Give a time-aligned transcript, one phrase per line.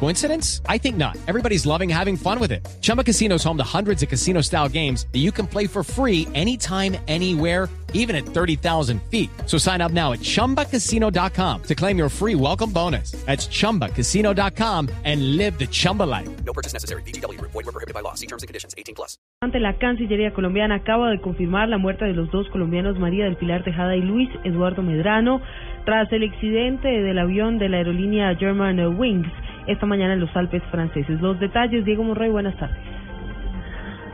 [0.00, 0.60] Coincidence?
[0.68, 1.16] I think not.
[1.26, 2.66] Everybody's loving having fun with it.
[2.82, 5.82] Chumba Casino is home to hundreds of casino style games that you can play for
[5.82, 9.30] free anytime, anywhere, even at 30,000 feet.
[9.46, 13.12] So sign up now at chumbacasino.com to claim your free welcome bonus.
[13.24, 16.28] That's chumbacasino.com and live the Chumba life.
[16.44, 17.02] No purchase necessary.
[17.02, 17.40] BGW.
[17.40, 18.14] Void were prohibited by law.
[18.14, 18.74] See terms and conditions.
[18.76, 19.16] 18 plus.
[19.42, 23.36] Ante la Cancillería colombiana acaba de confirmar la muerte de los dos colombianos María del
[23.36, 25.40] Pilar Tejada y Luis Eduardo Medrano
[25.84, 29.30] tras el accidente del avión de la aerolínea German Wings
[29.66, 31.20] esta mañana en los Alpes franceses.
[31.20, 32.76] Los detalles, Diego Monroy, buenas tardes.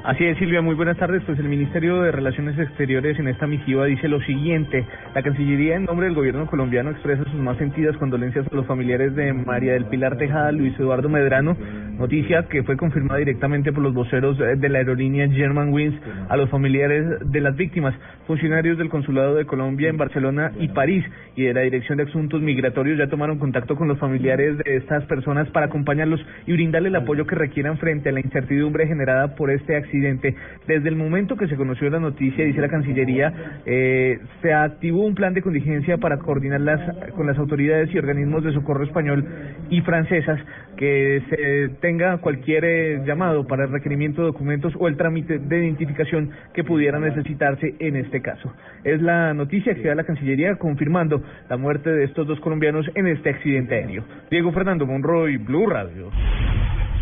[0.02, 1.22] Así es, Silvia, muy buenas tardes.
[1.26, 4.86] Pues el Ministerio de Relaciones Exteriores en esta misiva dice lo siguiente.
[5.14, 9.14] La Cancillería, en nombre del gobierno colombiano, expresa sus más sentidas condolencias a los familiares
[9.14, 11.54] de María del Pilar Tejada, Luis Eduardo Medrano,
[12.00, 15.94] noticia que fue confirmada directamente por los voceros de la aerolínea German Wings
[16.28, 17.94] a los familiares de las víctimas,
[18.26, 21.04] funcionarios del Consulado de Colombia en Barcelona y París
[21.36, 25.04] y de la Dirección de Asuntos Migratorios ya tomaron contacto con los familiares de estas
[25.04, 29.50] personas para acompañarlos y brindarle el apoyo que requieran frente a la incertidumbre generada por
[29.50, 30.34] este accidente.
[30.66, 35.14] Desde el momento que se conoció la noticia, dice la Cancillería, eh, se activó un
[35.14, 39.26] plan de contingencia para coordinar las, con las autoridades y organismos de socorro español
[39.68, 40.40] y francesas
[40.76, 45.64] que se tenga cualquier eh, llamado para el requerimiento de documentos o el trámite de
[45.64, 48.52] identificación que pudiera necesitarse en este caso.
[48.84, 53.08] Es la noticia que da la Cancillería confirmando la muerte de estos dos colombianos en
[53.08, 54.04] este accidente aéreo.
[54.30, 56.10] Diego Fernando Monroy, Blue Radio.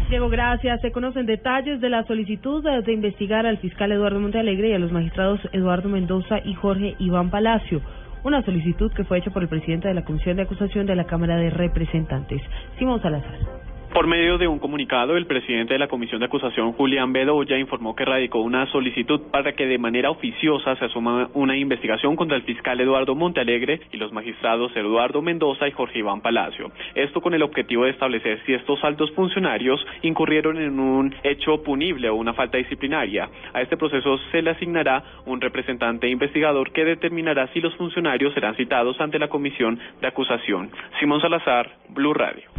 [0.09, 0.81] Diego, gracias.
[0.81, 4.91] Se conocen detalles de la solicitud de investigar al fiscal Eduardo Montealegre y a los
[4.91, 7.83] magistrados Eduardo Mendoza y Jorge Iván Palacio.
[8.25, 11.05] Una solicitud que fue hecha por el presidente de la Comisión de Acusación de la
[11.05, 12.41] Cámara de Representantes,
[12.79, 13.68] Simón Salazar.
[13.93, 17.97] Por medio de un comunicado, el presidente de la Comisión de Acusación, Julián Bedoya, informó
[17.97, 22.43] que radicó una solicitud para que de manera oficiosa se asuma una investigación contra el
[22.43, 26.71] fiscal Eduardo Montealegre y los magistrados Eduardo Mendoza y Jorge Iván Palacio.
[26.95, 32.11] Esto con el objetivo de establecer si estos altos funcionarios incurrieron en un hecho punible
[32.11, 33.29] o una falta disciplinaria.
[33.55, 38.55] A este proceso se le asignará un representante investigador que determinará si los funcionarios serán
[38.55, 40.71] citados ante la Comisión de Acusación.
[41.01, 42.58] Simón Salazar, Blue Radio.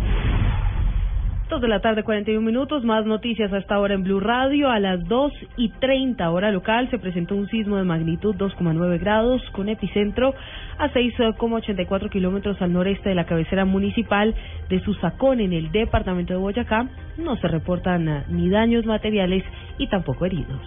[1.50, 2.84] Dos de la tarde, 41 minutos.
[2.84, 4.70] Más noticias hasta ahora en Blue Radio.
[4.70, 9.42] A las 2 y 30 hora local se presentó un sismo de magnitud 2,9 grados
[9.54, 10.36] con epicentro
[10.78, 14.36] a 6,84 kilómetros al noreste de la cabecera municipal
[14.70, 16.88] de Susacón en el departamento de Boyacá.
[17.18, 19.44] No se reportan ah, ni daños materiales
[19.80, 20.62] y tampoco heridos.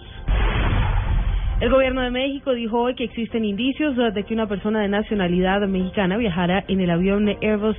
[1.61, 4.89] El gobierno de México dijo hoy que existen indicios ah, de que una persona de
[4.89, 7.77] nacionalidad mexicana viajara en el avión Airbus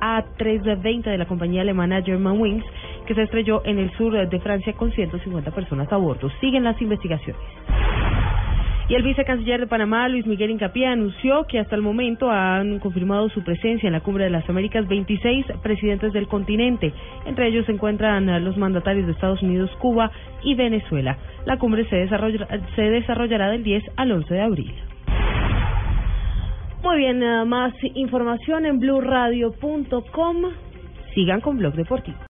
[0.00, 2.64] a320 de la compañía alemana German Wings,
[3.06, 6.30] que se estrelló en el sur de Francia con 150 personas a bordo.
[6.40, 7.40] Siguen las investigaciones.
[8.88, 13.28] Y el vicecanciller de Panamá, Luis Miguel Incapié, anunció que hasta el momento han confirmado
[13.30, 16.92] su presencia en la Cumbre de las Américas 26 presidentes del continente.
[17.24, 20.12] Entre ellos se encuentran los mandatarios de Estados Unidos, Cuba
[20.44, 21.18] y Venezuela.
[21.46, 22.46] La cumbre se desarrollará,
[22.76, 24.74] se desarrollará del 10 al 11 de abril.
[26.96, 30.36] Bien, nada más información en blueradio.com.
[31.14, 32.16] Sigan con Blog Deportivo.